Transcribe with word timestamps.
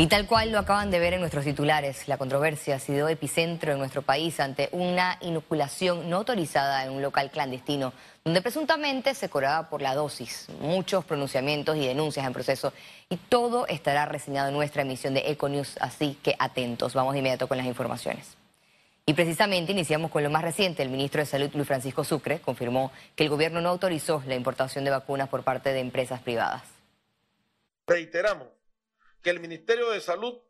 Y 0.00 0.06
tal 0.06 0.28
cual 0.28 0.52
lo 0.52 0.60
acaban 0.60 0.92
de 0.92 1.00
ver 1.00 1.14
en 1.14 1.18
nuestros 1.18 1.44
titulares, 1.44 2.06
la 2.06 2.18
controversia 2.18 2.76
ha 2.76 2.78
sido 2.78 3.08
epicentro 3.08 3.72
en 3.72 3.80
nuestro 3.80 4.02
país 4.02 4.38
ante 4.38 4.68
una 4.70 5.18
inoculación 5.22 6.08
no 6.08 6.18
autorizada 6.18 6.84
en 6.84 6.92
un 6.92 7.02
local 7.02 7.32
clandestino, 7.32 7.92
donde 8.24 8.40
presuntamente 8.40 9.12
se 9.16 9.28
cobraba 9.28 9.68
por 9.68 9.82
la 9.82 9.96
dosis. 9.96 10.46
Muchos 10.60 11.04
pronunciamientos 11.04 11.76
y 11.76 11.84
denuncias 11.84 12.24
en 12.24 12.32
proceso 12.32 12.72
y 13.08 13.16
todo 13.16 13.66
estará 13.66 14.06
reseñado 14.06 14.50
en 14.50 14.54
nuestra 14.54 14.82
emisión 14.82 15.14
de 15.14 15.32
Econews, 15.32 15.76
así 15.80 16.16
que 16.22 16.36
atentos. 16.38 16.94
Vamos 16.94 17.14
de 17.14 17.18
inmediato 17.18 17.48
con 17.48 17.58
las 17.58 17.66
informaciones. 17.66 18.36
Y 19.04 19.14
precisamente 19.14 19.72
iniciamos 19.72 20.12
con 20.12 20.22
lo 20.22 20.30
más 20.30 20.42
reciente. 20.42 20.84
El 20.84 20.90
ministro 20.90 21.22
de 21.22 21.26
Salud, 21.26 21.50
Luis 21.54 21.66
Francisco 21.66 22.04
Sucre, 22.04 22.38
confirmó 22.38 22.92
que 23.16 23.24
el 23.24 23.30
gobierno 23.30 23.60
no 23.60 23.70
autorizó 23.70 24.22
la 24.28 24.36
importación 24.36 24.84
de 24.84 24.92
vacunas 24.92 25.28
por 25.28 25.42
parte 25.42 25.72
de 25.72 25.80
empresas 25.80 26.20
privadas. 26.20 26.62
Reiteramos 27.84 28.57
que 29.28 29.32
el 29.32 29.40
Ministerio 29.40 29.90
de 29.90 30.00
Salud 30.00 30.40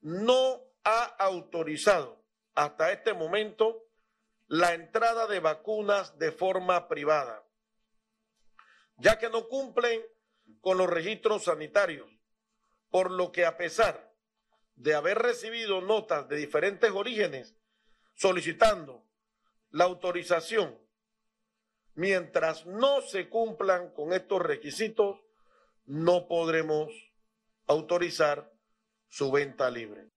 no 0.00 0.62
ha 0.84 1.04
autorizado 1.18 2.24
hasta 2.54 2.90
este 2.90 3.12
momento 3.12 3.90
la 4.46 4.72
entrada 4.72 5.26
de 5.26 5.38
vacunas 5.38 6.18
de 6.18 6.32
forma 6.32 6.88
privada, 6.88 7.46
ya 8.96 9.18
que 9.18 9.28
no 9.28 9.48
cumplen 9.48 10.00
con 10.62 10.78
los 10.78 10.88
registros 10.88 11.44
sanitarios, 11.44 12.08
por 12.88 13.10
lo 13.10 13.32
que 13.32 13.44
a 13.44 13.58
pesar 13.58 14.14
de 14.76 14.94
haber 14.94 15.18
recibido 15.18 15.82
notas 15.82 16.26
de 16.26 16.36
diferentes 16.36 16.92
orígenes 16.92 17.54
solicitando 18.14 19.04
la 19.72 19.84
autorización, 19.84 20.80
mientras 21.92 22.64
no 22.64 23.02
se 23.02 23.28
cumplan 23.28 23.92
con 23.92 24.14
estos 24.14 24.40
requisitos, 24.40 25.20
no 25.84 26.28
podremos 26.28 27.06
autorizar 27.66 28.52
su 29.08 29.30
venta 29.30 29.70
libre. 29.70 30.08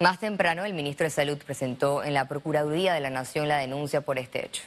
Más 0.00 0.20
temprano, 0.20 0.64
el 0.64 0.74
ministro 0.74 1.04
de 1.04 1.10
Salud 1.10 1.38
presentó 1.38 2.02
en 2.02 2.14
la 2.14 2.28
Procuraduría 2.28 2.94
de 2.94 3.00
la 3.00 3.10
Nación 3.10 3.48
la 3.48 3.58
denuncia 3.58 4.00
por 4.00 4.18
este 4.18 4.44
hecho. 4.44 4.62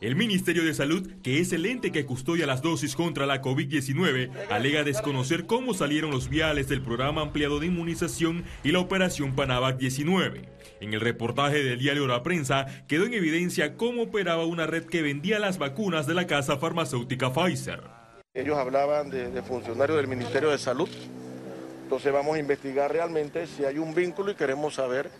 El 0.00 0.16
Ministerio 0.16 0.64
de 0.64 0.74
Salud, 0.74 1.08
que 1.22 1.38
es 1.38 1.52
el 1.52 1.64
ente 1.64 1.92
que 1.92 2.04
custodia 2.04 2.44
las 2.44 2.60
dosis 2.60 2.96
contra 2.96 3.24
la 3.24 3.40
COVID-19, 3.40 4.32
alega 4.50 4.82
desconocer 4.82 5.46
cómo 5.46 5.74
salieron 5.74 6.10
los 6.10 6.28
viales 6.28 6.68
del 6.68 6.82
programa 6.82 7.22
ampliado 7.22 7.60
de 7.60 7.66
inmunización 7.66 8.44
y 8.64 8.72
la 8.72 8.80
operación 8.80 9.36
Panavac 9.36 9.78
19. 9.78 10.48
En 10.80 10.92
el 10.92 11.00
reportaje 11.00 11.62
del 11.62 11.78
diario 11.78 12.08
La 12.08 12.24
Prensa 12.24 12.66
quedó 12.88 13.06
en 13.06 13.14
evidencia 13.14 13.76
cómo 13.76 14.02
operaba 14.02 14.44
una 14.44 14.66
red 14.66 14.86
que 14.86 15.02
vendía 15.02 15.38
las 15.38 15.58
vacunas 15.58 16.08
de 16.08 16.14
la 16.14 16.26
casa 16.26 16.58
farmacéutica 16.58 17.32
Pfizer. 17.32 18.01
Ellos 18.34 18.56
hablaban 18.56 19.10
de, 19.10 19.42
funcionarios 19.42 19.98
del 19.98 20.08
Ministerio 20.08 20.50
de 20.50 20.56
Salud. 20.56 20.88
Entonces 21.82 22.10
vamos 22.10 22.36
a 22.36 22.38
investigar 22.38 22.90
realmente 22.90 23.46
si 23.46 23.66
hay 23.66 23.76
un 23.76 23.94
vínculo 23.94 24.30
y 24.30 24.34
queremos 24.34 24.76
saber 24.76 25.10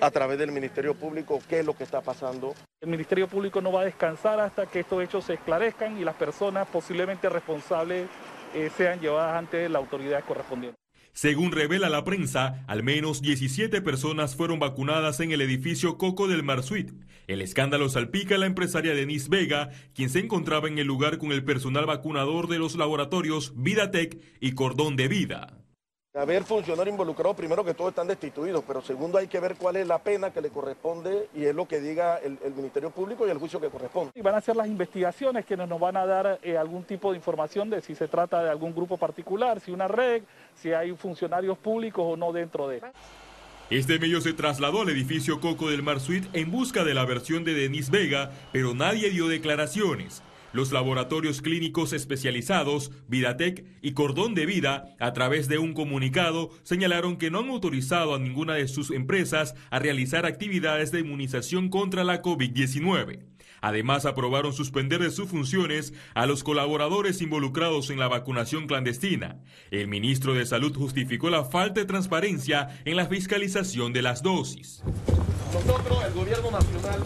a 0.00 0.10
través 0.10 0.40
del 0.40 0.50
Ministerio 0.50 0.96
Público 0.96 1.40
qué 1.48 1.60
es 1.60 1.64
lo 1.64 1.74
que 1.74 1.84
está 1.84 2.00
pasando. 2.00 2.56
El 2.80 2.88
Ministerio 2.88 3.28
Público 3.28 3.60
no 3.60 3.70
va 3.70 3.82
a 3.82 3.84
descansar 3.84 4.40
hasta 4.40 4.66
que 4.66 4.80
estos 4.80 5.00
hechos 5.04 5.24
se 5.24 5.34
esclarezcan 5.34 5.98
y 5.98 6.04
las 6.04 6.16
personas 6.16 6.66
posiblemente 6.66 7.28
responsables 7.28 8.08
eh, 8.52 8.70
sean 8.76 8.98
llevadas 8.98 9.36
ante 9.36 9.68
la 9.68 9.78
autoridad 9.78 10.24
correspondiente. 10.24 10.76
Según 11.20 11.50
revela 11.50 11.88
la 11.88 12.04
prensa, 12.04 12.64
al 12.68 12.84
menos 12.84 13.20
17 13.22 13.82
personas 13.82 14.36
fueron 14.36 14.60
vacunadas 14.60 15.18
en 15.18 15.32
el 15.32 15.40
edificio 15.40 15.98
Coco 15.98 16.28
del 16.28 16.44
Mar 16.44 16.62
Suite. 16.62 16.92
El 17.26 17.42
escándalo 17.42 17.88
salpica 17.88 18.36
a 18.36 18.38
la 18.38 18.46
empresaria 18.46 18.94
Denise 18.94 19.28
Vega, 19.28 19.70
quien 19.96 20.10
se 20.10 20.20
encontraba 20.20 20.68
en 20.68 20.78
el 20.78 20.86
lugar 20.86 21.18
con 21.18 21.32
el 21.32 21.42
personal 21.42 21.86
vacunador 21.86 22.46
de 22.46 22.60
los 22.60 22.76
laboratorios 22.76 23.52
Vidatec 23.56 24.16
y 24.38 24.52
Cordón 24.52 24.94
de 24.94 25.08
Vida. 25.08 25.57
Haber 26.18 26.42
funcionarios 26.42 26.92
involucrados, 26.92 27.36
primero 27.36 27.64
que 27.64 27.74
todo 27.74 27.90
están 27.90 28.08
destituidos, 28.08 28.64
pero 28.66 28.82
segundo 28.82 29.18
hay 29.18 29.28
que 29.28 29.38
ver 29.38 29.54
cuál 29.54 29.76
es 29.76 29.86
la 29.86 30.00
pena 30.00 30.32
que 30.32 30.40
le 30.40 30.48
corresponde 30.48 31.28
y 31.32 31.44
es 31.44 31.54
lo 31.54 31.68
que 31.68 31.80
diga 31.80 32.18
el, 32.18 32.36
Ministerio 32.56 32.90
Público 32.90 33.24
y 33.24 33.30
el 33.30 33.38
juicio 33.38 33.60
que 33.60 33.68
corresponde. 33.68 34.10
Y 34.16 34.20
van 34.20 34.34
a 34.34 34.38
hacer 34.38 34.56
las 34.56 34.66
investigaciones 34.66 35.46
que 35.46 35.56
nos 35.56 35.78
van 35.78 35.96
a 35.96 36.06
dar 36.06 36.40
eh, 36.42 36.56
algún 36.56 36.82
tipo 36.82 37.12
de 37.12 37.18
información 37.18 37.70
de 37.70 37.80
si 37.82 37.94
se 37.94 38.08
trata 38.08 38.42
de 38.42 38.50
algún 38.50 38.74
grupo 38.74 38.96
particular, 38.96 39.60
si 39.60 39.70
una 39.70 39.86
red, 39.86 40.22
si 40.56 40.72
hay 40.72 40.90
funcionarios 40.96 41.56
públicos 41.56 42.04
o 42.04 42.16
no 42.16 42.32
dentro 42.32 42.66
de. 42.66 42.82
Este 43.70 44.00
medio 44.00 44.20
se 44.20 44.32
trasladó 44.32 44.82
al 44.82 44.88
edificio 44.88 45.40
Coco 45.40 45.70
del 45.70 45.84
Mar 45.84 46.00
Suite 46.00 46.28
en 46.32 46.50
busca 46.50 46.82
de 46.82 46.94
la 46.94 47.04
versión 47.04 47.44
de 47.44 47.54
Denis 47.54 47.90
Vega, 47.90 48.32
pero 48.50 48.74
nadie 48.74 49.10
dio 49.10 49.28
declaraciones. 49.28 50.22
Los 50.52 50.72
laboratorios 50.72 51.42
clínicos 51.42 51.92
especializados, 51.92 52.90
Vidatec 53.06 53.66
y 53.82 53.92
Cordón 53.92 54.34
de 54.34 54.46
Vida, 54.46 54.96
a 54.98 55.12
través 55.12 55.46
de 55.46 55.58
un 55.58 55.74
comunicado, 55.74 56.50
señalaron 56.62 57.18
que 57.18 57.30
no 57.30 57.40
han 57.40 57.50
autorizado 57.50 58.14
a 58.14 58.18
ninguna 58.18 58.54
de 58.54 58.66
sus 58.66 58.90
empresas 58.90 59.54
a 59.70 59.78
realizar 59.78 60.24
actividades 60.24 60.90
de 60.90 61.00
inmunización 61.00 61.68
contra 61.68 62.02
la 62.02 62.22
COVID-19. 62.22 63.20
Además, 63.60 64.06
aprobaron 64.06 64.52
suspender 64.52 65.00
de 65.00 65.10
sus 65.10 65.28
funciones 65.28 65.92
a 66.14 66.26
los 66.26 66.44
colaboradores 66.44 67.20
involucrados 67.22 67.90
en 67.90 67.98
la 67.98 68.08
vacunación 68.08 68.66
clandestina. 68.66 69.36
El 69.70 69.88
ministro 69.88 70.34
de 70.34 70.46
Salud 70.46 70.76
justificó 70.76 71.30
la 71.30 71.44
falta 71.44 71.80
de 71.80 71.86
transparencia 71.86 72.80
en 72.84 72.96
la 72.96 73.06
fiscalización 73.06 73.92
de 73.92 74.02
las 74.02 74.22
dosis. 74.22 74.82
Nosotros, 75.52 76.04
el 76.04 76.12
gobierno 76.12 76.50
nacional, 76.50 77.04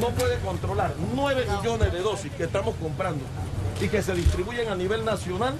no 0.00 0.08
puede 0.10 0.38
controlar 0.40 0.94
9 1.14 1.46
millones 1.58 1.92
de 1.92 2.00
dosis 2.00 2.32
que 2.32 2.44
estamos 2.44 2.74
comprando 2.76 3.22
y 3.80 3.88
que 3.88 4.02
se 4.02 4.14
distribuyen 4.14 4.68
a 4.68 4.74
nivel 4.74 5.04
nacional 5.04 5.54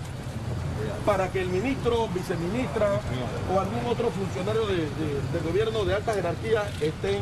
para 1.05 1.31
que 1.31 1.43
el 1.43 1.49
ministro, 1.49 2.09
viceministra 2.09 3.01
o 3.55 3.61
algún 3.61 3.87
otro 3.87 4.11
funcionario 4.11 4.67
de, 4.67 4.77
del 4.77 5.43
gobierno 5.45 5.85
de 5.85 5.95
alta 5.95 6.15
jerarquía 6.15 6.69
estén 6.81 7.21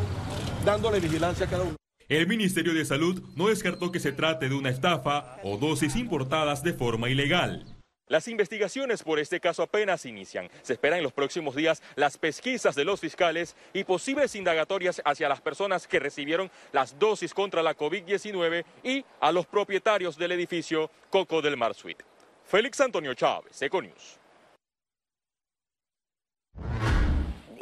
dándole 0.65 1.01
vigilancia 1.01 1.47
a 1.47 1.51
cada 1.51 1.65
uno. 1.65 1.84
El 2.09 2.27
Ministerio 2.27 2.75
de 2.75 2.85
Salud 2.85 3.23
no 3.35 3.49
descartó 3.49 3.91
que 3.91 3.99
se 3.99 4.13
trate 4.13 4.51
de 4.51 4.55
una 4.55 4.69
estafa 4.69 5.39
o 5.43 5.57
dosis 5.57 5.97
importadas 5.97 6.63
de 6.63 6.75
forma 6.75 7.09
ilegal. 7.09 7.65
Las 8.09 8.29
investigaciones 8.29 9.03
por 9.03 9.19
este 9.19 9.41
caso 9.41 9.63
apenas 9.63 10.05
inician. 10.05 10.51
Se 10.61 10.75
esperan 10.75 10.99
en 10.99 11.05
los 11.05 11.15
próximos 11.15 11.57
días 11.57 11.83
las 11.97 12.19
pesquisas 12.19 12.75
de 12.75 12.85
los 12.85 13.01
fiscales 13.01 13.57
y 13.73 13.85
posibles 13.85 14.35
indagatorias 14.35 15.01
hacia 15.07 15.31
las 15.31 15.41
personas 15.41 15.87
que 15.87 15.99
recibieron 15.99 16.51
las 16.73 16.99
dosis 16.99 17.33
contra 17.33 17.63
la 17.63 17.75
COVID-19 17.75 18.65
y 18.83 19.03
a 19.21 19.33
los 19.33 19.47
propietarios 19.47 20.19
del 20.19 20.33
edificio 20.33 20.91
Coco 21.09 21.41
del 21.41 21.57
Mar 21.57 21.73
Suite. 21.73 22.05
Félix 22.45 22.83
Antonio 22.83 23.15
Chávez, 23.15 23.63
Econius. 23.63 24.19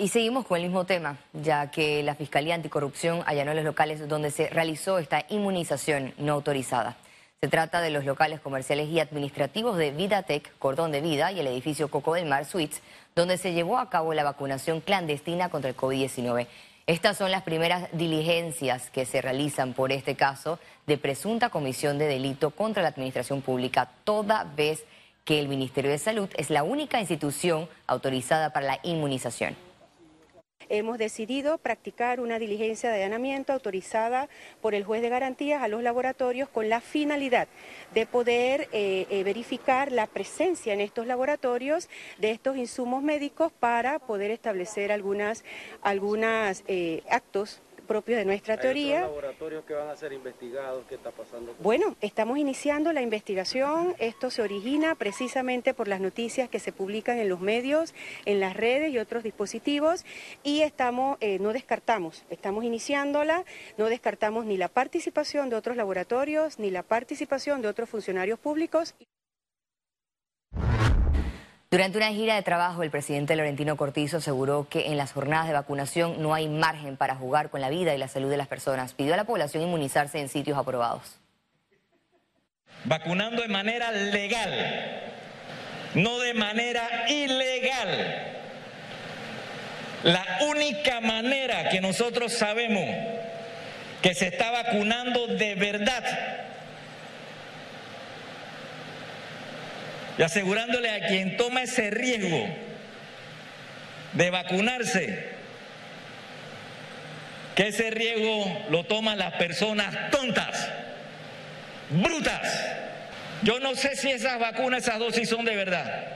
Y 0.03 0.09
seguimos 0.09 0.45
con 0.45 0.57
el 0.57 0.65
mismo 0.65 0.85
tema, 0.85 1.17
ya 1.33 1.71
que 1.71 2.03
la 2.03 2.17
Fiscalía 2.17 2.57
Anticorrupción 2.57 3.23
allanó 3.25 3.55
los 3.55 3.63
locales 3.63 4.09
donde 4.09 4.33
se 4.33 4.49
realizó 4.49 4.99
esta 4.99 5.25
inmunización 5.29 6.13
no 6.19 6.33
autorizada. 6.33 6.97
Se 7.41 7.47
trata 7.47 7.81
de 7.81 7.91
los 7.91 8.05
locales 8.05 8.41
comerciales 8.41 8.89
y 8.89 8.99
administrativos 8.99 9.77
de 9.79 9.93
Vidatec, 9.93 10.59
Cordón 10.59 10.91
de 10.91 11.03
Vida 11.03 11.31
y 11.31 11.39
el 11.39 11.47
edificio 11.47 11.87
Coco 11.87 12.15
del 12.15 12.27
Mar 12.27 12.47
Suites, 12.47 12.83
donde 13.15 13.39
se 13.39 13.53
llevó 13.53 13.79
a 13.79 13.91
cabo 13.91 14.13
la 14.13 14.25
vacunación 14.25 14.81
clandestina 14.81 15.51
contra 15.51 15.71
el 15.71 15.77
COVID-19. 15.77 16.49
Estas 16.89 17.17
son 17.17 17.31
las 17.31 17.45
primeras 17.45 17.89
diligencias 17.93 18.91
que 18.91 19.07
se 19.07 19.23
realizan 19.23 19.73
por 19.73 19.93
este 19.93 20.17
caso 20.17 20.59
de 20.89 20.99
presunta 20.99 21.49
comisión 21.49 21.99
de 21.99 22.09
delito 22.09 22.51
contra 22.51 22.83
la 22.83 22.89
administración 22.89 23.41
pública, 23.41 23.89
toda 24.03 24.43
vez 24.57 24.85
que 25.25 25.39
el 25.39 25.47
Ministerio 25.47 25.93
de 25.93 25.99
Salud 25.99 26.29
es 26.37 26.51
la 26.51 26.65
única 26.65 26.99
institución 26.99 27.69
autorizada 27.87 28.53
para 28.53 28.67
la 28.67 28.81
inmunización 28.83 29.55
hemos 30.73 30.97
decidido 30.97 31.59
practicar 31.59 32.19
una 32.19 32.39
diligencia 32.39 32.91
de 32.91 32.97
allanamiento 32.97 33.53
autorizada 33.53 34.29
por 34.63 34.75
el 34.75 34.85
juez 34.85 35.03
de 35.03 35.11
garantías 35.11 35.63
a 35.63 35.69
los 35.69 35.83
laboratorios 35.83 36.49
con 36.49 36.71
la 36.71 36.81
finalidad 36.81 37.47
de 37.93 38.07
poder 38.07 38.69
eh, 38.73 39.07
eh, 39.11 39.23
verificar 39.23 39.93
la 39.93 40.07
presencia 40.07 40.73
en 40.73 40.81
estos 40.81 41.07
laboratorios 41.07 41.91
de 42.19 42.31
estos 42.31 42.57
insumos 42.57 43.03
médicos 43.03 43.53
para 43.53 43.99
poder 43.99 44.31
establecer 44.31 44.93
algunas, 44.93 45.45
eh, 46.67 47.03
actos 47.11 47.61
propios 47.83 48.19
de 48.19 48.25
nuestra 48.25 48.57
teoría. 48.57 49.01
laboratorios 49.01 49.65
que 49.65 49.75
van 49.75 49.89
a 49.89 49.97
ser 49.97 50.13
investigados? 50.13 50.85
¿Qué 50.89 50.95
está 50.95 51.11
pasando? 51.11 51.55
Bueno, 51.61 51.97
estamos 52.01 52.39
iniciando 52.39 52.93
la 52.93 53.03
investigación. 53.03 53.95
Esto 53.99 54.31
se 54.31 54.43
origina 54.43 54.95
precisamente 54.95 55.75
por 55.75 55.89
las 55.89 56.01
noticias 56.01 56.49
que 56.49 56.59
se 56.59 56.73
publican 56.73 57.19
en 57.19 57.29
los 57.29 57.41
medios, 57.41 57.95
en 58.25 58.41
las 58.41 58.57
redes 58.57 58.93
y 58.93 58.99
otros 58.99 59.23
dispositivos 59.23 60.05
y 60.43 60.63
estamos, 60.63 61.19
eh, 61.21 61.39
no 61.39 61.53
descartamos, 61.53 62.25
estamos 62.31 62.65
iniciándola, 62.65 63.45
no 63.77 63.87
descartamos 63.87 64.45
ni 64.45 64.57
la 64.57 64.69
participación 64.69 65.51
de 65.51 65.57
otros 65.57 65.77
laboratorios 65.77 66.59
ni 66.59 66.71
la 66.71 66.83
participación 66.83 67.63
de 67.63 67.69
otros 67.69 67.89
funcionarios 67.89 68.39
públicos. 68.39 68.95
Durante 71.73 71.99
una 71.99 72.11
gira 72.11 72.37
de 72.37 72.43
trabajo, 72.43 72.85
el 72.85 72.91
presidente 72.91 73.35
Laurentino 73.35 73.77
Cortizo 73.77 74.19
aseguró 74.19 74.69
que 74.69 74.89
en 74.89 74.97
las 74.97 75.13
jornadas 75.13 75.49
de 75.49 75.55
vacunación 75.55 76.23
no 76.23 76.35
hay 76.35 76.47
margen 76.47 76.97
para 76.97 77.17
jugar 77.17 77.51
con 77.51 77.61
la 77.61 77.71
vida 77.71 77.95
y 77.95 77.99
la 77.99 78.07
salud 78.07 78.31
de 78.31 78.37
las 78.37 78.47
personas. 78.47 78.93
Pidió 78.93 79.15
a 79.15 79.17
la 79.17 79.25
población 79.25 79.65
inmunizarse 79.65 80.21
en 80.21 80.29
sitios 80.29 80.57
aprobados. 80.57 81.19
Vacunando 82.85 83.43
de 83.43 83.49
manera 83.49 83.91
legal 83.91 85.11
no 85.95 86.19
de 86.19 86.35
manera 86.35 87.07
ilegal. 87.09 88.29
La 90.05 90.39
única 90.49 91.01
manera 91.01 91.69
que 91.69 91.81
nosotros 91.81 92.33
sabemos 92.33 92.85
que 94.01 94.15
se 94.15 94.29
está 94.29 94.51
vacunando 94.51 95.27
de 95.29 95.55
verdad 95.55 96.03
y 100.23 100.25
asegurándole 100.25 100.89
a 100.89 101.05
quien 101.09 101.37
toma 101.37 101.65
ese 101.65 101.91
riesgo 101.91 102.49
de 104.13 104.31
vacunarse 104.31 105.31
que 107.57 107.67
ese 107.67 107.91
riesgo 107.91 108.67
lo 108.71 108.85
toman 108.85 109.19
las 109.19 109.33
personas 109.33 110.13
tontas, 110.13 110.69
brutas. 111.91 112.71
Yo 113.43 113.59
no 113.59 113.75
sé 113.75 113.97
si 113.97 114.13
esas 114.13 114.39
vacunas, 114.39 114.85
esas 114.85 115.01
dosis 115.01 115.29
son 115.29 115.45
de 115.45 115.57
verdad. 115.57 116.07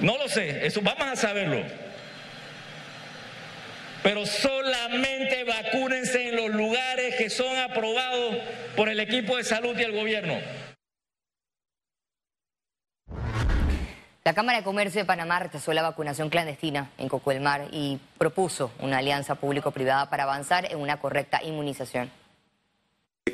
No 0.00 0.18
lo 0.18 0.28
sé, 0.28 0.66
eso 0.66 0.80
vamos 0.82 1.06
a 1.06 1.14
saberlo. 1.14 1.62
Pero 4.02 4.26
solamente 4.26 5.44
vacúnense 5.44 6.30
en 6.30 6.34
los 6.34 6.50
lugares 6.50 7.14
que 7.14 7.30
son 7.30 7.56
aprobados 7.56 8.36
por 8.74 8.88
el 8.88 8.98
equipo 8.98 9.36
de 9.36 9.44
salud 9.44 9.78
y 9.78 9.82
el 9.84 9.92
gobierno. 9.92 10.63
La 14.26 14.32
Cámara 14.32 14.56
de 14.56 14.64
Comercio 14.64 15.02
de 15.02 15.04
Panamá 15.04 15.38
rechazó 15.38 15.74
la 15.74 15.82
vacunación 15.82 16.30
clandestina 16.30 16.90
en 16.96 17.10
Coco 17.10 17.30
del 17.30 17.42
Mar 17.42 17.68
y 17.72 18.00
propuso 18.16 18.72
una 18.80 18.96
alianza 18.96 19.34
público-privada 19.34 20.08
para 20.08 20.22
avanzar 20.22 20.72
en 20.72 20.78
una 20.78 20.98
correcta 20.98 21.42
inmunización. 21.42 22.10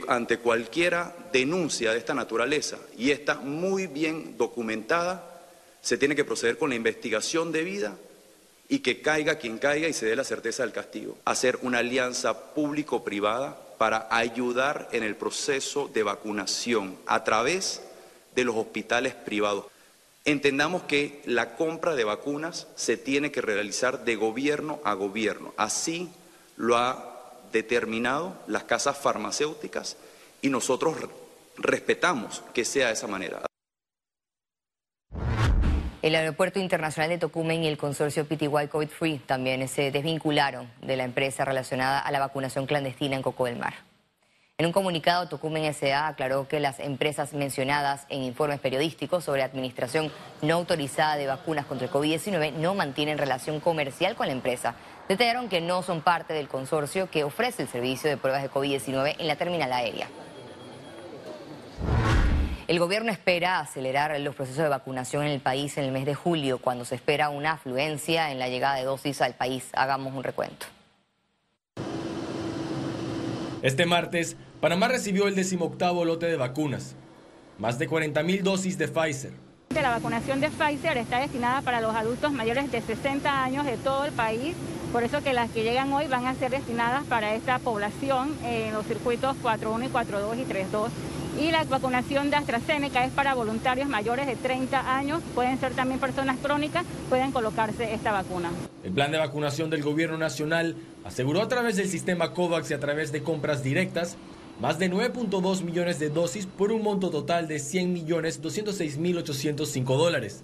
Ante 0.08 0.38
cualquiera 0.38 1.14
denuncia 1.32 1.92
de 1.92 1.98
esta 1.98 2.12
naturaleza 2.12 2.78
y 2.98 3.12
está 3.12 3.37
muy 3.37 3.87
bien 3.87 4.37
documentada, 4.37 5.42
se 5.81 5.96
tiene 5.96 6.16
que 6.16 6.25
proceder 6.25 6.58
con 6.58 6.70
la 6.70 6.75
investigación 6.76 7.52
debida 7.52 7.96
y 8.69 8.81
que 8.81 9.00
caiga 9.00 9.36
quien 9.36 9.58
caiga 9.58 9.86
y 9.86 9.93
se 9.93 10.06
dé 10.06 10.16
la 10.16 10.25
certeza 10.25 10.64
del 10.64 10.72
castigo. 10.72 11.16
Hacer 11.25 11.60
una 11.62 11.78
alianza 11.78 12.52
público-privada 12.52 13.56
para 13.78 14.08
ayudar 14.10 14.88
en 14.90 15.04
el 15.04 15.14
proceso 15.14 15.86
de 15.86 16.02
vacunación 16.02 16.98
a 17.06 17.22
través 17.22 17.81
de 18.34 18.43
los 18.43 18.56
hospitales 18.56 19.14
privados. 19.14 19.66
Entendamos 20.31 20.85
que 20.85 21.21
la 21.25 21.56
compra 21.56 21.97
de 21.97 22.05
vacunas 22.05 22.69
se 22.77 22.97
tiene 22.97 23.32
que 23.32 23.41
realizar 23.41 24.05
de 24.05 24.15
gobierno 24.15 24.79
a 24.85 24.94
gobierno. 24.94 25.53
Así 25.56 26.09
lo 26.56 26.77
ha 26.77 27.32
determinado 27.53 28.37
las 28.47 28.62
casas 28.62 28.97
farmacéuticas 28.97 29.97
y 30.41 30.49
nosotros 30.49 30.97
respetamos 31.56 32.44
que 32.55 32.65
sea 32.65 32.87
de 32.87 32.93
esa 32.93 33.09
manera. 33.09 33.43
El 36.00 36.15
Aeropuerto 36.15 36.61
Internacional 36.61 37.11
de 37.11 37.19
Tocumen 37.19 37.65
y 37.65 37.67
el 37.67 37.77
consorcio 37.77 38.25
PTY 38.25 38.69
COVID 38.71 38.88
Free 38.88 39.19
también 39.19 39.67
se 39.67 39.91
desvincularon 39.91 40.71
de 40.81 40.97
la 40.97 41.03
empresa 41.03 41.44
relacionada 41.44 41.99
a 41.99 42.11
la 42.12 42.21
vacunación 42.21 42.67
clandestina 42.67 43.17
en 43.17 43.23
Coco 43.23 43.47
del 43.47 43.56
Mar. 43.56 43.89
En 44.60 44.66
un 44.66 44.72
comunicado, 44.72 45.26
Tocumen 45.26 45.64
S.A. 45.64 46.08
aclaró 46.08 46.46
que 46.46 46.60
las 46.60 46.80
empresas 46.80 47.32
mencionadas 47.32 48.04
en 48.10 48.22
informes 48.22 48.60
periodísticos 48.60 49.24
sobre 49.24 49.42
administración 49.42 50.12
no 50.42 50.56
autorizada 50.56 51.16
de 51.16 51.26
vacunas 51.26 51.64
contra 51.64 51.86
el 51.86 51.90
COVID-19 51.90 52.52
no 52.52 52.74
mantienen 52.74 53.16
relación 53.16 53.60
comercial 53.60 54.16
con 54.16 54.26
la 54.26 54.34
empresa. 54.34 54.74
Detallaron 55.08 55.48
que 55.48 55.62
no 55.62 55.82
son 55.82 56.02
parte 56.02 56.34
del 56.34 56.46
consorcio 56.46 57.10
que 57.10 57.24
ofrece 57.24 57.62
el 57.62 57.68
servicio 57.68 58.10
de 58.10 58.18
pruebas 58.18 58.42
de 58.42 58.50
COVID-19 58.50 59.16
en 59.18 59.28
la 59.28 59.36
terminal 59.36 59.72
aérea. 59.72 60.08
El 62.68 62.78
gobierno 62.78 63.10
espera 63.10 63.60
acelerar 63.60 64.20
los 64.20 64.34
procesos 64.34 64.62
de 64.62 64.68
vacunación 64.68 65.24
en 65.24 65.30
el 65.30 65.40
país 65.40 65.78
en 65.78 65.84
el 65.84 65.90
mes 65.90 66.04
de 66.04 66.14
julio, 66.14 66.58
cuando 66.58 66.84
se 66.84 66.96
espera 66.96 67.30
una 67.30 67.52
afluencia 67.52 68.30
en 68.30 68.38
la 68.38 68.50
llegada 68.50 68.74
de 68.74 68.84
dosis 68.84 69.22
al 69.22 69.32
país. 69.32 69.70
Hagamos 69.72 70.14
un 70.14 70.22
recuento. 70.22 70.66
Este 73.62 73.84
martes, 73.84 74.36
Panamá 74.62 74.88
recibió 74.88 75.28
el 75.28 75.34
decimoctavo 75.34 76.06
lote 76.06 76.24
de 76.24 76.36
vacunas, 76.36 76.96
más 77.58 77.78
de 77.78 77.90
40.000 77.90 78.40
dosis 78.40 78.78
de 78.78 78.88
Pfizer. 78.88 79.32
La 79.74 79.90
vacunación 79.90 80.40
de 80.40 80.48
Pfizer 80.48 80.96
está 80.96 81.20
destinada 81.20 81.60
para 81.60 81.82
los 81.82 81.94
adultos 81.94 82.32
mayores 82.32 82.72
de 82.72 82.80
60 82.80 83.44
años 83.44 83.66
de 83.66 83.76
todo 83.76 84.06
el 84.06 84.12
país, 84.12 84.54
por 84.92 85.04
eso 85.04 85.22
que 85.22 85.34
las 85.34 85.50
que 85.50 85.62
llegan 85.62 85.92
hoy 85.92 86.06
van 86.06 86.26
a 86.26 86.34
ser 86.34 86.50
destinadas 86.50 87.04
para 87.04 87.34
esta 87.34 87.58
población 87.58 88.34
en 88.44 88.72
los 88.72 88.86
circuitos 88.86 89.36
4.1 89.42 89.84
y 89.84 89.88
4.2 89.88 90.38
y 90.38 90.44
3.2. 90.44 90.88
Y 91.40 91.50
la 91.50 91.64
vacunación 91.64 92.28
de 92.28 92.37
AstraZeneca 92.37 93.02
es 93.02 93.12
para 93.12 93.32
voluntarios 93.32 93.88
mayores 93.88 94.26
de 94.26 94.37
30 94.37 94.94
años, 94.94 95.22
pueden 95.34 95.58
ser 95.58 95.72
también 95.72 95.98
personas 95.98 96.37
crónicas, 96.38 96.84
pueden 97.08 97.32
colocarse 97.32 97.94
esta 97.94 98.12
vacuna. 98.12 98.50
El 98.84 98.92
plan 98.92 99.10
de 99.10 99.16
vacunación 99.16 99.70
del 99.70 99.82
gobierno 99.82 100.19
nacional 100.19 100.76
aseguró 101.02 101.40
a 101.40 101.48
través 101.48 101.76
del 101.76 101.88
sistema 101.88 102.34
COVAX 102.34 102.70
y 102.70 102.75
a 102.75 102.78
través 102.78 103.10
de 103.10 103.22
compras 103.22 103.62
directas 103.62 104.19
más 104.60 104.78
de 104.78 104.90
9.2 104.90 105.62
millones 105.62 105.98
de 105.98 106.10
dosis 106.10 106.44
por 106.44 106.72
un 106.72 106.82
monto 106.82 107.08
total 107.08 107.48
de 107.48 107.58
100 107.58 107.90
millones 107.90 108.43
206 108.43 108.98
mil 108.98 109.16
805 109.16 109.96
dólares. 109.96 110.43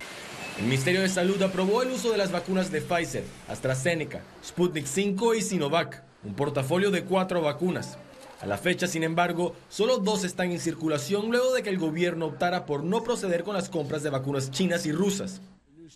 El 0.59 0.65
Ministerio 0.65 1.03
de 1.03 1.11
Salud 1.11 1.41
aprobó 1.43 1.83
el 1.83 1.91
uso 1.91 2.11
de 2.11 2.17
las 2.17 2.33
vacunas 2.33 2.73
de 2.73 2.81
Pfizer, 2.81 3.25
AstraZeneca, 3.49 4.23
Sputnik 4.43 4.87
5 4.87 5.35
y 5.35 5.43
Sinovac, 5.43 6.03
un 6.25 6.33
portafolio 6.33 6.91
de 6.91 7.05
cuatro 7.05 7.43
vacunas. 7.43 7.99
A 8.41 8.47
la 8.47 8.59
fecha, 8.59 8.87
sin 8.87 9.03
embargo, 9.03 9.55
solo 9.69 9.99
dos 9.99 10.25
están 10.25 10.53
en 10.53 10.61
circulación 10.61 11.31
luego 11.31 11.55
de 11.55 11.63
que 11.63 11.71
el 11.71 11.79
gobierno 11.79 12.27
optara 12.27 12.67
por 12.67 12.85
no 12.85 13.03
proceder 13.03 13.45
con 13.45 13.55
las 13.55 13.71
compras 13.71 14.03
de 14.03 14.11
vacunas 14.11 14.51
chinas 14.51 14.85
y 14.85 14.93
rusas. 14.93 15.41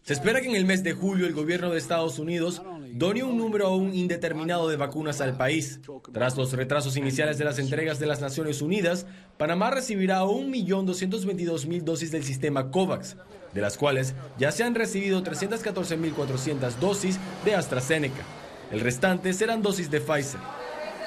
Se 0.03 0.15
espera 0.15 0.41
que 0.41 0.49
en 0.49 0.57
el 0.57 0.65
mes 0.65 0.83
de 0.83 0.93
julio 0.95 1.27
el 1.27 1.35
gobierno 1.35 1.71
de 1.71 1.79
Estados 1.79 2.19
Unidos 2.19 2.63
done 2.93 3.23
un 3.23 3.37
número 3.37 3.67
aún 3.67 3.95
indeterminado 3.95 4.69
de 4.69 4.77
vacunas 4.77 5.21
al 5.21 5.37
país. 5.37 5.81
Tras 6.13 6.37
los 6.37 6.53
retrasos 6.53 6.97
iniciales 6.97 7.37
de 7.39 7.45
las 7.45 7.59
entregas 7.59 7.99
de 7.99 8.07
las 8.07 8.21
Naciones 8.21 8.63
Unidas, 8.63 9.07
Panamá 9.37 9.71
recibirá 9.71 10.23
1.222.000 10.23 11.83
dosis 11.83 12.11
del 12.11 12.25
sistema 12.25 12.71
COVAX, 12.71 13.17
de 13.53 13.61
las 13.61 13.77
cuales 13.77 14.15
ya 14.39 14.51
se 14.53 14.65
han 14.65 14.75
recibido 14.75 15.23
314.400 15.23 16.77
dosis 16.81 17.19
de 17.45 17.55
AstraZeneca. 17.55 18.25
El 18.71 18.81
restante 18.81 19.33
serán 19.33 19.61
dosis 19.61 19.91
de 19.91 20.01
Pfizer. 20.01 20.41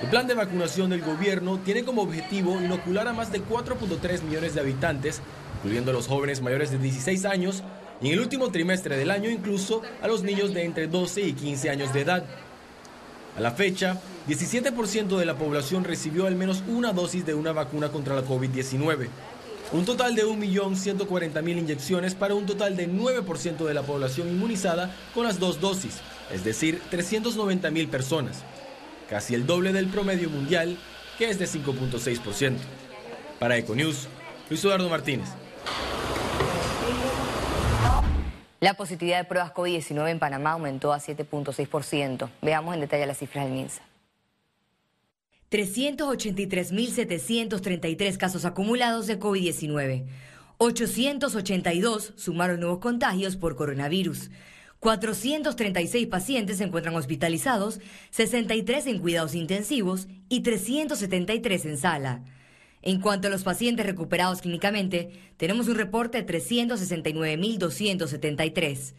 El 0.02 0.10
plan 0.10 0.28
de 0.28 0.34
vacunación 0.34 0.90
del 0.90 1.02
gobierno 1.02 1.60
tiene 1.60 1.84
como 1.84 2.02
objetivo 2.02 2.60
inocular 2.62 3.08
a 3.08 3.14
más 3.14 3.32
de 3.32 3.42
4.3 3.42 4.24
millones 4.24 4.54
de 4.54 4.62
habitantes, 4.62 5.22
incluyendo 5.58 5.92
a 5.92 5.94
los 5.94 6.08
jóvenes 6.08 6.42
mayores 6.42 6.72
de 6.72 6.78
16 6.78 7.26
años, 7.26 7.64
y 8.02 8.08
en 8.08 8.14
el 8.14 8.20
último 8.20 8.52
trimestre 8.52 8.98
del 8.98 9.12
año 9.12 9.30
incluso 9.30 9.82
a 10.02 10.08
los 10.08 10.24
niños 10.24 10.54
de 10.54 10.66
entre 10.66 10.88
12 10.88 11.22
y 11.22 11.34
15 11.34 11.70
años 11.70 11.94
de 11.94 12.02
edad. 12.02 12.26
A 13.38 13.42
la 13.42 13.52
fecha, 13.52 14.00
17% 14.28 15.18
de 15.18 15.26
la 15.26 15.36
población 15.36 15.84
recibió 15.84 16.28
al 16.28 16.36
menos 16.36 16.64
una 16.68 16.92
dosis 16.92 17.26
de 17.26 17.34
una 17.34 17.52
vacuna 17.52 17.90
contra 17.90 18.16
la 18.16 18.26
COVID-19. 18.26 19.08
Un 19.72 19.86
total 19.86 20.16
de 20.16 20.26
1.140.000 20.26 21.58
inyecciones 21.58 22.14
para 22.14 22.36
un 22.36 22.46
total 22.46 22.76
de 22.76 22.88
9% 22.90 23.66
de 23.66 23.74
la 23.74 23.82
población 23.82 24.28
inmunizada 24.28 24.94
con 25.16 25.24
las 25.24 25.40
dos 25.40 25.62
dosis, 25.62 25.96
es 26.32 26.44
decir, 26.44 26.82
390.000 26.92 27.90
personas. 27.90 28.44
Casi 29.10 29.36
el 29.36 29.46
doble 29.46 29.74
del 29.74 29.88
promedio 29.88 30.30
mundial, 30.30 30.78
que 31.18 31.30
es 31.30 31.38
de 31.40 31.46
5.6%. 31.46 32.56
Para 33.40 33.58
Econews, 33.58 34.08
Luis 34.50 34.64
Eduardo 34.64 34.88
Martínez. 34.90 35.28
La 38.60 38.76
positividad 38.76 39.18
de 39.18 39.26
pruebas 39.26 39.52
COVID-19 39.54 40.10
en 40.10 40.20
Panamá 40.20 40.52
aumentó 40.52 40.94
a 40.94 41.00
7.6%. 41.00 42.30
Veamos 42.42 42.74
en 42.74 42.80
detalle 42.80 43.06
las 43.06 43.18
cifras 43.18 43.44
del 43.44 43.54
MINSA. 43.54 43.82
383.733 45.52 48.18
casos 48.18 48.46
acumulados 48.46 49.06
de 49.06 49.20
COVID-19. 49.20 50.06
882 50.60 52.14
sumaron 52.16 52.62
nuevos 52.62 52.80
contagios 52.80 53.36
por 53.36 53.58
coronavirus. 53.58 54.32
436 54.84 56.06
pacientes 56.08 56.58
se 56.58 56.66
encuentran 56.66 56.96
hospitalizados, 56.96 57.80
63 58.12 58.88
en 58.88 59.00
cuidados 59.00 59.34
intensivos 59.34 60.10
y 60.28 60.42
373 60.42 61.66
en 61.66 61.78
sala. 61.78 62.26
En 62.82 63.00
cuanto 63.00 63.30
a 63.30 63.32
los 63.32 63.44
pacientes 63.44 63.86
recuperados 63.86 64.42
clínicamente, 64.42 65.34
tenemos 65.38 65.70
un 65.70 65.76
reporte 65.76 66.22
de 66.22 66.28
369.273. 66.28 68.94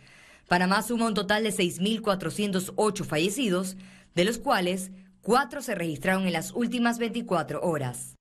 Panamá 0.48 0.80
suma 0.80 1.06
un 1.06 1.12
total 1.12 1.42
de 1.42 1.50
6.408 1.50 3.04
fallecidos, 3.04 3.76
de 4.14 4.24
los 4.24 4.38
cuales 4.38 4.90
4 5.20 5.60
se 5.60 5.74
registraron 5.74 6.26
en 6.26 6.32
las 6.32 6.52
últimas 6.52 6.98
24 6.98 7.60
horas. 7.60 8.14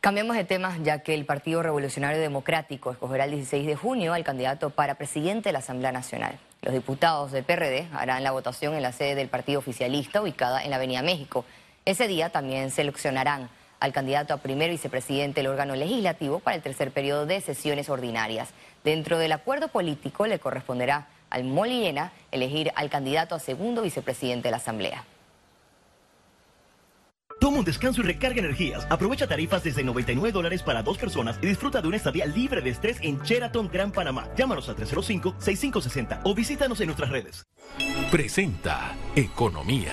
Cambiamos 0.00 0.36
de 0.36 0.44
tema, 0.44 0.76
ya 0.84 1.00
que 1.00 1.12
el 1.12 1.24
Partido 1.26 1.60
Revolucionario 1.60 2.20
Democrático 2.20 2.92
escogerá 2.92 3.24
el 3.24 3.32
16 3.32 3.66
de 3.66 3.74
junio 3.74 4.14
al 4.14 4.22
candidato 4.22 4.70
para 4.70 4.94
presidente 4.94 5.48
de 5.48 5.52
la 5.52 5.58
Asamblea 5.58 5.90
Nacional. 5.90 6.38
Los 6.62 6.72
diputados 6.72 7.32
del 7.32 7.42
PRD 7.42 7.88
harán 7.92 8.22
la 8.22 8.30
votación 8.30 8.74
en 8.74 8.82
la 8.82 8.92
sede 8.92 9.16
del 9.16 9.28
partido 9.28 9.58
oficialista 9.58 10.22
ubicada 10.22 10.62
en 10.62 10.70
la 10.70 10.76
Avenida 10.76 11.02
México. 11.02 11.44
Ese 11.84 12.06
día 12.06 12.30
también 12.30 12.70
seleccionarán 12.70 13.50
al 13.80 13.92
candidato 13.92 14.34
a 14.34 14.36
primer 14.36 14.70
vicepresidente 14.70 15.40
del 15.40 15.50
órgano 15.50 15.74
legislativo 15.74 16.38
para 16.38 16.56
el 16.56 16.62
tercer 16.62 16.92
periodo 16.92 17.26
de 17.26 17.40
sesiones 17.40 17.88
ordinarias. 17.88 18.50
Dentro 18.84 19.18
del 19.18 19.32
acuerdo 19.32 19.66
político 19.66 20.28
le 20.28 20.38
corresponderá 20.38 21.08
al 21.28 21.42
Molina 21.42 22.12
elegir 22.30 22.70
al 22.76 22.88
candidato 22.88 23.34
a 23.34 23.40
segundo 23.40 23.82
vicepresidente 23.82 24.46
de 24.46 24.52
la 24.52 24.58
Asamblea. 24.58 25.04
Toma 27.58 27.62
un 27.62 27.64
descanso 27.64 28.02
y 28.02 28.04
recarga 28.04 28.38
energías. 28.38 28.86
Aprovecha 28.88 29.26
tarifas 29.26 29.64
desde 29.64 29.82
99 29.82 30.30
dólares 30.30 30.62
para 30.62 30.84
dos 30.84 30.96
personas 30.96 31.40
y 31.42 31.46
disfruta 31.48 31.82
de 31.82 31.88
una 31.88 31.96
estadía 31.96 32.24
libre 32.24 32.60
de 32.60 32.70
estrés 32.70 32.98
en 33.02 33.20
Sheraton 33.22 33.68
Gran 33.68 33.90
Panamá. 33.90 34.28
Llámanos 34.36 34.68
al 34.68 34.76
305-6560 34.76 36.20
o 36.22 36.36
visítanos 36.36 36.80
en 36.80 36.86
nuestras 36.86 37.10
redes. 37.10 37.44
Presenta 38.12 38.94
Economía. 39.16 39.92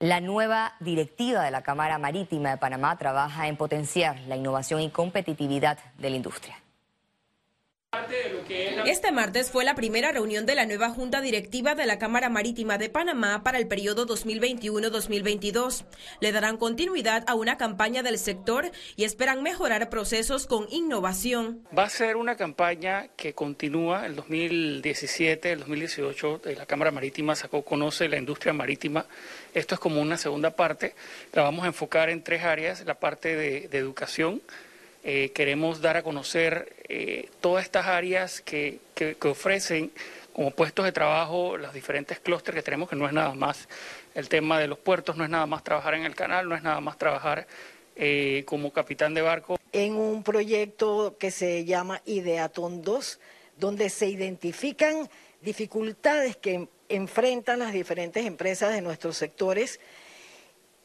La 0.00 0.20
nueva 0.20 0.72
directiva 0.80 1.44
de 1.44 1.52
la 1.52 1.62
Cámara 1.62 1.98
Marítima 1.98 2.50
de 2.50 2.56
Panamá 2.56 2.98
trabaja 2.98 3.46
en 3.46 3.56
potenciar 3.56 4.18
la 4.26 4.34
innovación 4.34 4.80
y 4.80 4.90
competitividad 4.90 5.78
de 5.98 6.10
la 6.10 6.16
industria. 6.16 6.65
Este 8.86 9.10
martes 9.10 9.50
fue 9.50 9.64
la 9.64 9.74
primera 9.74 10.12
reunión 10.12 10.46
de 10.46 10.54
la 10.54 10.66
nueva 10.66 10.90
Junta 10.90 11.20
Directiva 11.20 11.74
de 11.74 11.86
la 11.86 11.98
Cámara 11.98 12.28
Marítima 12.28 12.78
de 12.78 12.88
Panamá 12.88 13.42
para 13.42 13.58
el 13.58 13.66
periodo 13.66 14.06
2021-2022. 14.06 15.84
Le 16.20 16.32
darán 16.32 16.56
continuidad 16.56 17.24
a 17.26 17.34
una 17.34 17.56
campaña 17.56 18.02
del 18.02 18.18
sector 18.18 18.70
y 18.96 19.04
esperan 19.04 19.42
mejorar 19.42 19.88
procesos 19.88 20.46
con 20.46 20.66
innovación. 20.70 21.66
Va 21.76 21.84
a 21.84 21.90
ser 21.90 22.16
una 22.16 22.36
campaña 22.36 23.08
que 23.16 23.34
continúa 23.34 24.06
el 24.06 24.14
2017, 24.16 25.52
el 25.52 25.60
2018. 25.60 26.42
La 26.56 26.66
Cámara 26.66 26.90
Marítima 26.90 27.34
sacó 27.34 27.62
Conoce 27.62 28.08
la 28.08 28.18
industria 28.18 28.52
marítima. 28.52 29.06
Esto 29.54 29.74
es 29.74 29.80
como 29.80 30.00
una 30.00 30.16
segunda 30.16 30.50
parte. 30.50 30.94
La 31.32 31.42
vamos 31.42 31.64
a 31.64 31.68
enfocar 31.68 32.10
en 32.10 32.22
tres 32.22 32.44
áreas. 32.44 32.84
La 32.84 32.94
parte 32.94 33.36
de 33.36 33.78
educación, 33.78 34.42
eh, 35.08 35.30
queremos 35.30 35.80
dar 35.80 35.96
a 35.96 36.02
conocer 36.02 36.74
eh, 36.88 37.30
todas 37.40 37.64
estas 37.64 37.86
áreas 37.86 38.40
que, 38.40 38.80
que, 38.96 39.16
ofrecen 39.28 39.92
como 40.32 40.50
puestos 40.50 40.84
de 40.84 40.90
trabajo 40.90 41.56
los 41.56 41.72
diferentes 41.72 42.18
clústeres 42.18 42.58
que 42.58 42.64
tenemos, 42.64 42.88
que 42.88 42.96
no 42.96 43.06
es 43.06 43.12
nada 43.12 43.32
más 43.32 43.68
el 44.16 44.28
tema 44.28 44.58
de 44.58 44.66
los 44.66 44.78
puertos, 44.78 45.16
no 45.16 45.22
es 45.22 45.30
nada 45.30 45.46
más 45.46 45.62
trabajar 45.62 45.94
en 45.94 46.02
el 46.02 46.16
canal, 46.16 46.48
no 46.48 46.56
es 46.56 46.62
nada 46.64 46.80
más 46.80 46.98
trabajar 46.98 47.46
eh, 47.94 48.42
como 48.46 48.72
capitán 48.72 49.14
de 49.14 49.22
barco. 49.22 49.60
En 49.70 49.94
un 49.94 50.24
proyecto 50.24 51.16
que 51.20 51.30
se 51.30 51.64
llama 51.64 52.02
Ideaton 52.04 52.82
2, 52.82 53.20
donde 53.58 53.90
se 53.90 54.08
identifican 54.08 55.08
dificultades 55.40 56.36
que 56.36 56.66
enfrentan 56.88 57.60
las 57.60 57.72
diferentes 57.72 58.26
empresas 58.26 58.72
de 58.72 58.80
nuestros 58.80 59.16
sectores 59.16 59.78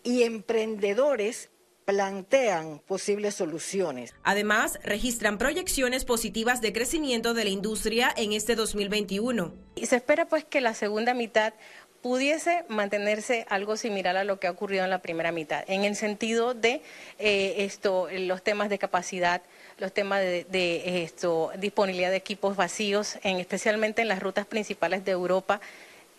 y 0.04 0.22
emprendedores 0.22 1.50
plantean 1.91 2.79
posibles 2.79 3.36
soluciones. 3.36 4.13
Además, 4.24 4.79
registran 4.81 5.38
proyecciones 5.38 6.05
positivas 6.05 6.62
de 6.62 6.71
crecimiento 6.71 7.33
de 7.33 7.43
la 7.43 7.50
industria 7.50 8.13
en 8.15 8.31
este 8.31 8.55
2021. 8.55 9.53
Y 9.75 9.88
se 9.88 9.98
espera 9.98 10.25
pues 10.25 10.45
que 10.45 10.62
la 10.62 10.74
segunda 10.74 11.13
mitad 11.13 11.53
pudiese 12.01 12.63
mantenerse 12.69 13.45
algo 13.50 13.75
similar 13.75 14.15
a 14.15 14.24
lo 14.24 14.39
que 14.39 14.48
ha 14.48 14.51
ocurrido 14.51 14.86
en 14.86 14.89
la 14.89 15.01
primera 15.01 15.33
mitad, 15.33 15.65
en 15.67 15.83
el 15.83 15.98
sentido 15.98 16.53
de 16.53 16.81
eh, 17.19 17.55
esto, 17.57 18.07
los 18.10 18.41
temas 18.41 18.69
de 18.69 18.79
capacidad, 18.79 19.41
los 19.77 19.93
temas 19.93 20.21
de, 20.21 21.03
esto, 21.03 21.51
disponibilidad 21.60 22.10
de 22.10 22.15
equipos 22.15 22.55
vacíos, 22.55 23.19
en, 23.24 23.41
especialmente 23.41 24.01
en 24.01 24.07
las 24.07 24.21
rutas 24.21 24.45
principales 24.45 25.03
de 25.03 25.12
Europa 25.12 25.60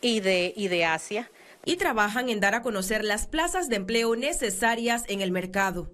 y 0.03 0.21
de, 0.21 0.53
y 0.55 0.69
de 0.69 0.85
Asia 0.85 1.31
y 1.65 1.77
trabajan 1.77 2.29
en 2.29 2.41
dar 2.41 2.55
a 2.55 2.63
conocer 2.63 3.05
las 3.05 3.27
plazas 3.27 3.69
de 3.69 3.77
empleo 3.77 4.17
necesarias 4.17 5.05
en 5.09 5.21
el 5.21 5.31
mercado. 5.31 5.89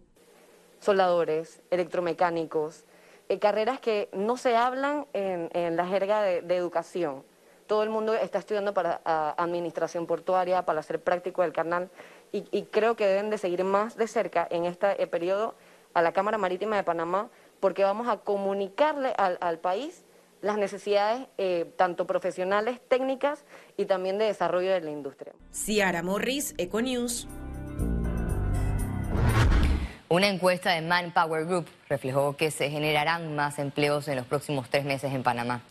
Soldadores, 0.80 1.60
electromecánicos, 1.70 2.84
eh, 3.28 3.38
carreras 3.38 3.80
que 3.80 4.08
no 4.12 4.36
se 4.36 4.56
hablan 4.56 5.06
en, 5.12 5.76
la 5.76 5.86
jerga 5.86 6.22
de, 6.22 6.56
educación. 6.56 7.24
Todo 7.66 7.82
el 7.82 7.90
mundo 7.90 8.14
está 8.14 8.38
estudiando 8.38 8.72
para 8.72 9.02
administración 9.36 10.06
portuaria, 10.06 10.64
para 10.64 10.82
ser 10.82 11.02
práctico 11.02 11.42
del 11.42 11.52
canal 11.52 11.90
y, 12.32 12.62
creo 12.64 12.96
que 12.96 13.06
deben 13.06 13.30
de 13.30 13.38
seguir 13.38 13.64
más 13.64 13.96
de 13.96 14.06
cerca 14.06 14.46
en 14.50 14.64
este 14.64 15.02
eh, 15.02 15.06
periodo 15.06 15.54
a 15.92 16.00
la 16.00 16.12
Cámara 16.12 16.38
Marítima 16.38 16.76
de 16.76 16.84
Panamá 16.84 17.28
porque 17.60 17.84
vamos 17.84 18.08
a 18.08 18.18
comunicarle 18.18 19.12
al 19.16 19.58
país 19.58 20.04
las 20.40 20.56
necesidades 20.56 21.26
eh, 21.38 21.72
tanto 21.76 22.06
profesionales, 22.06 22.80
técnicas 22.88 23.44
y 23.76 23.86
también 23.86 24.18
de 24.18 24.26
desarrollo 24.26 24.72
de 24.72 24.80
la 24.80 24.90
industria. 24.90 25.32
Ciara 25.52 26.02
Morris, 26.02 26.54
Econews. 26.58 27.26
Una 30.10 30.28
encuesta 30.28 30.72
de 30.72 30.80
Manpower 30.80 31.44
Group 31.44 31.66
reflejó 31.88 32.36
que 32.36 32.50
se 32.50 32.70
generarán 32.70 33.36
más 33.36 33.58
empleos 33.58 34.08
en 34.08 34.16
los 34.16 34.26
próximos 34.26 34.70
tres 34.70 34.84
meses 34.84 35.12
en 35.12 35.22
Panamá. 35.22 35.62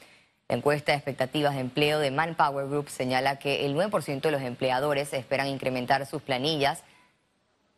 La 0.47 0.55
encuesta 0.55 0.91
de 0.91 0.97
expectativas 0.97 1.55
de 1.55 1.61
empleo 1.61 1.99
de 1.99 2.11
Manpower 2.11 2.67
Group 2.67 2.89
señala 2.89 3.39
que 3.39 3.65
el 3.65 3.75
9% 3.75 4.21
de 4.21 4.31
los 4.31 4.41
empleadores 4.41 5.11
esperan 5.13 5.47
incrementar 5.47 6.05
sus 6.05 6.21
planillas 6.21 6.83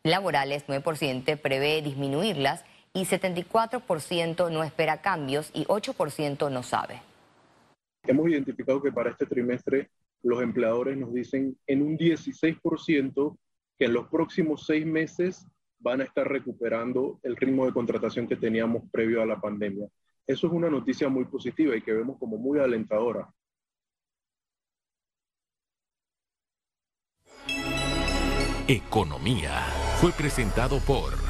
laborales, 0.02 0.66
9% 0.66 1.40
prevé 1.40 1.82
disminuirlas 1.82 2.64
y 2.92 3.04
74% 3.04 4.50
no 4.50 4.62
espera 4.64 5.00
cambios 5.00 5.50
y 5.54 5.64
8% 5.66 6.50
no 6.50 6.62
sabe. 6.62 7.02
Hemos 8.04 8.28
identificado 8.28 8.82
que 8.82 8.92
para 8.92 9.10
este 9.10 9.26
trimestre 9.26 9.90
los 10.22 10.42
empleadores 10.42 10.96
nos 10.96 11.12
dicen 11.12 11.56
en 11.66 11.82
un 11.82 11.96
16% 11.96 13.36
que 13.78 13.84
en 13.84 13.92
los 13.92 14.08
próximos 14.08 14.66
seis 14.66 14.84
meses 14.84 15.46
van 15.78 16.00
a 16.00 16.04
estar 16.04 16.28
recuperando 16.28 17.18
el 17.22 17.36
ritmo 17.36 17.64
de 17.64 17.72
contratación 17.72 18.26
que 18.26 18.36
teníamos 18.36 18.82
previo 18.90 19.22
a 19.22 19.26
la 19.26 19.40
pandemia. 19.40 19.88
Eso 20.26 20.46
es 20.46 20.52
una 20.52 20.68
noticia 20.68 21.08
muy 21.08 21.24
positiva 21.24 21.76
y 21.76 21.82
que 21.82 21.92
vemos 21.92 22.18
como 22.18 22.36
muy 22.36 22.58
alentadora. 22.58 23.28
Economía 28.68 29.62
fue 30.00 30.12
presentado 30.12 30.78
por 30.80 31.29